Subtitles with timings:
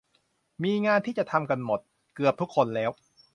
[0.63, 1.79] มีงานที่จะทำกันหมด
[2.15, 2.91] เกือบทุกคนแล้ว